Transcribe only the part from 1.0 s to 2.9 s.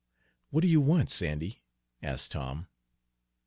Sandy," asked Tom.